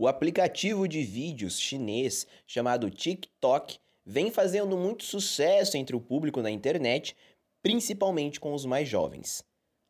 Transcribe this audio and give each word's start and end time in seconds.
O 0.00 0.06
aplicativo 0.06 0.86
de 0.86 1.02
vídeos 1.02 1.58
chinês 1.58 2.24
chamado 2.46 2.88
TikTok 2.88 3.80
vem 4.06 4.30
fazendo 4.30 4.76
muito 4.76 5.02
sucesso 5.02 5.76
entre 5.76 5.96
o 5.96 6.00
público 6.00 6.40
na 6.40 6.52
internet, 6.52 7.16
principalmente 7.60 8.38
com 8.38 8.54
os 8.54 8.64
mais 8.64 8.88
jovens. 8.88 9.42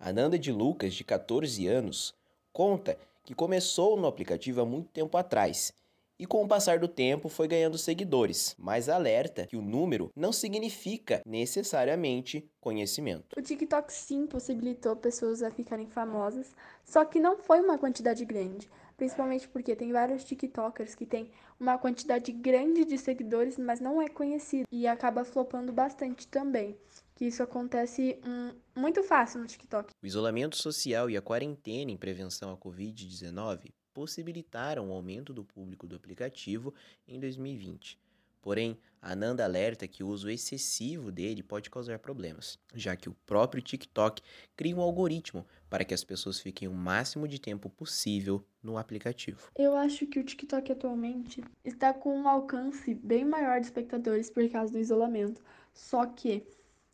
A 0.00 0.12
Nanda 0.12 0.36
de 0.36 0.50
Lucas, 0.50 0.92
de 0.92 1.04
14 1.04 1.68
anos, 1.68 2.12
conta 2.52 2.98
que 3.22 3.32
começou 3.32 3.96
no 3.96 4.08
aplicativo 4.08 4.60
há 4.60 4.66
muito 4.66 4.88
tempo 4.88 5.16
atrás 5.16 5.72
e 6.18 6.26
com 6.26 6.44
o 6.44 6.48
passar 6.48 6.78
do 6.78 6.88
tempo 6.88 7.28
foi 7.28 7.48
ganhando 7.48 7.78
seguidores, 7.78 8.54
mas 8.58 8.88
alerta 8.88 9.46
que 9.46 9.56
o 9.56 9.62
número 9.62 10.10
não 10.14 10.32
significa 10.32 11.22
necessariamente 11.26 12.48
conhecimento. 12.60 13.36
O 13.36 13.42
TikTok 13.42 13.92
sim 13.92 14.26
possibilitou 14.26 14.94
pessoas 14.94 15.42
a 15.42 15.50
ficarem 15.50 15.86
famosas, 15.86 16.54
só 16.84 17.04
que 17.04 17.18
não 17.18 17.36
foi 17.36 17.60
uma 17.60 17.78
quantidade 17.78 18.24
grande, 18.24 18.70
principalmente 18.96 19.48
porque 19.48 19.74
tem 19.74 19.92
vários 19.92 20.24
TikTokers 20.24 20.94
que 20.94 21.06
têm 21.06 21.30
uma 21.58 21.78
quantidade 21.78 22.30
grande 22.32 22.84
de 22.84 22.98
seguidores, 22.98 23.56
mas 23.56 23.80
não 23.80 24.00
é 24.00 24.08
conhecido 24.08 24.66
e 24.70 24.86
acaba 24.86 25.24
flopando 25.24 25.72
bastante 25.72 26.26
também. 26.26 26.76
Que 27.14 27.26
isso 27.26 27.42
acontece 27.42 28.18
hum, 28.26 28.52
muito 28.74 29.02
fácil 29.02 29.40
no 29.40 29.46
TikTok. 29.46 29.92
O 30.02 30.06
isolamento 30.06 30.56
social 30.56 31.10
e 31.10 31.16
a 31.16 31.22
quarentena 31.22 31.90
em 31.90 31.96
prevenção 31.96 32.52
à 32.52 32.56
Covid-19 32.56 33.72
possibilitaram 33.92 34.88
o 34.88 34.92
aumento 34.92 35.32
do 35.32 35.44
público 35.44 35.86
do 35.86 35.96
aplicativo 35.96 36.74
em 37.06 37.18
2020. 37.20 37.98
Porém, 38.42 38.76
a 39.00 39.14
Nanda 39.14 39.44
alerta 39.44 39.86
que 39.86 40.02
o 40.02 40.08
uso 40.08 40.28
excessivo 40.28 41.12
dele 41.12 41.44
pode 41.44 41.70
causar 41.70 42.00
problemas, 42.00 42.58
já 42.74 42.96
que 42.96 43.08
o 43.08 43.14
próprio 43.24 43.62
TikTok 43.62 44.20
cria 44.56 44.76
um 44.76 44.80
algoritmo 44.80 45.46
para 45.70 45.84
que 45.84 45.94
as 45.94 46.02
pessoas 46.02 46.40
fiquem 46.40 46.66
o 46.66 46.74
máximo 46.74 47.28
de 47.28 47.40
tempo 47.40 47.70
possível 47.70 48.44
no 48.60 48.76
aplicativo. 48.76 49.50
Eu 49.56 49.76
acho 49.76 50.06
que 50.08 50.18
o 50.18 50.24
TikTok 50.24 50.72
atualmente 50.72 51.42
está 51.64 51.94
com 51.94 52.16
um 52.16 52.28
alcance 52.28 52.94
bem 52.94 53.24
maior 53.24 53.60
de 53.60 53.66
espectadores 53.66 54.28
por 54.28 54.48
causa 54.50 54.72
do 54.72 54.78
isolamento. 54.78 55.40
Só 55.72 56.04
que, 56.04 56.44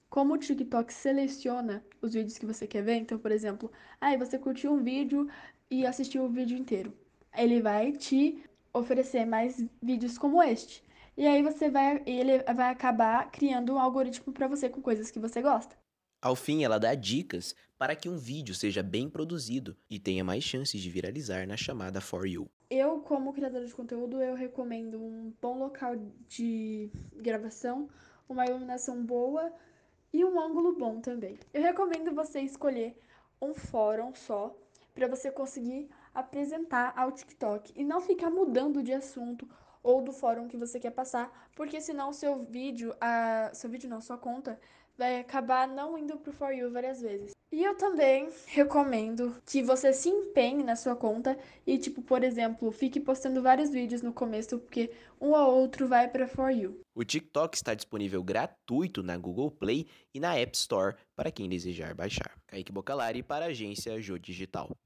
como 0.08 0.34
o 0.34 0.38
TikTok 0.38 0.92
seleciona 0.92 1.84
os 2.00 2.14
vídeos 2.14 2.38
que 2.38 2.46
você 2.46 2.66
quer 2.66 2.82
ver, 2.82 2.96
então, 2.96 3.18
por 3.18 3.30
exemplo, 3.30 3.70
aí 4.00 4.16
você 4.16 4.38
curtiu 4.38 4.72
um 4.72 4.82
vídeo 4.82 5.28
e 5.70 5.86
assistiu 5.86 6.24
o 6.24 6.28
vídeo 6.28 6.56
inteiro. 6.56 6.92
Ele 7.36 7.60
vai 7.60 7.92
te 7.92 8.42
oferecer 8.72 9.26
mais 9.26 9.62
vídeos 9.82 10.16
como 10.16 10.42
este. 10.42 10.82
E 11.16 11.26
aí 11.26 11.42
você 11.42 11.68
vai, 11.68 12.02
ele 12.06 12.42
vai 12.54 12.70
acabar 12.70 13.30
criando 13.30 13.74
um 13.74 13.78
algoritmo 13.78 14.32
para 14.32 14.48
você 14.48 14.68
com 14.68 14.80
coisas 14.80 15.10
que 15.10 15.18
você 15.18 15.42
gosta. 15.42 15.76
Ao 16.22 16.34
fim, 16.34 16.64
ela 16.64 16.78
dá 16.78 16.94
dicas 16.94 17.54
para 17.76 17.94
que 17.94 18.08
um 18.08 18.16
vídeo 18.16 18.54
seja 18.54 18.82
bem 18.82 19.08
produzido 19.08 19.76
e 19.88 20.00
tenha 20.00 20.24
mais 20.24 20.42
chances 20.42 20.80
de 20.80 20.90
viralizar 20.90 21.46
na 21.46 21.56
chamada 21.56 22.00
For 22.00 22.26
You. 22.26 22.48
Eu, 22.70 23.00
como 23.00 23.32
criadora 23.32 23.66
de 23.66 23.74
conteúdo, 23.74 24.20
eu 24.20 24.34
recomendo 24.34 25.00
um 25.00 25.32
bom 25.40 25.58
local 25.58 25.94
de 26.28 26.90
gravação, 27.16 27.88
uma 28.28 28.46
iluminação 28.46 29.04
boa 29.04 29.52
e 30.12 30.24
um 30.24 30.40
ângulo 30.40 30.72
bom 30.72 31.00
também. 31.00 31.38
Eu 31.52 31.62
recomendo 31.62 32.14
você 32.14 32.40
escolher 32.40 32.98
um 33.40 33.54
fórum 33.54 34.14
só 34.14 34.54
para 34.94 35.06
você 35.06 35.30
conseguir 35.30 35.88
apresentar 36.14 36.92
ao 36.96 37.12
TikTok 37.12 37.72
e 37.76 37.84
não 37.84 38.00
ficar 38.00 38.30
mudando 38.30 38.82
de 38.82 38.92
assunto 38.92 39.48
ou 39.82 40.02
do 40.02 40.12
fórum 40.12 40.48
que 40.48 40.56
você 40.56 40.80
quer 40.80 40.90
passar, 40.90 41.48
porque 41.54 41.80
senão 41.80 42.12
seu 42.12 42.44
vídeo, 42.44 42.94
a 43.00 43.50
seu 43.54 43.70
vídeo 43.70 43.88
não, 43.88 44.00
sua 44.00 44.18
conta 44.18 44.58
vai 44.96 45.20
acabar 45.20 45.68
não 45.68 45.96
indo 45.96 46.18
pro 46.18 46.32
For 46.32 46.52
You 46.52 46.72
várias 46.72 47.00
vezes. 47.00 47.37
E 47.50 47.64
eu 47.64 47.74
também 47.76 48.28
recomendo 48.46 49.34
que 49.46 49.62
você 49.62 49.90
se 49.90 50.10
empenhe 50.10 50.62
na 50.62 50.76
sua 50.76 50.94
conta 50.94 51.38
e, 51.66 51.78
tipo, 51.78 52.02
por 52.02 52.22
exemplo, 52.22 52.70
fique 52.70 53.00
postando 53.00 53.40
vários 53.40 53.70
vídeos 53.70 54.02
no 54.02 54.12
começo, 54.12 54.58
porque 54.58 54.90
um 55.18 55.30
ou 55.30 55.54
outro 55.54 55.88
vai 55.88 56.08
para 56.08 56.28
For 56.28 56.50
You. 56.50 56.78
O 56.94 57.02
TikTok 57.02 57.56
está 57.56 57.72
disponível 57.72 58.22
gratuito 58.22 59.02
na 59.02 59.16
Google 59.16 59.50
Play 59.50 59.86
e 60.14 60.20
na 60.20 60.38
App 60.38 60.54
Store 60.54 60.94
para 61.16 61.32
quem 61.32 61.48
desejar 61.48 61.94
baixar. 61.94 62.36
Kaique 62.46 62.70
Bocalari 62.70 63.22
para 63.22 63.46
a 63.46 63.48
agência 63.48 63.98
Jô 63.98 64.18
Digital. 64.18 64.76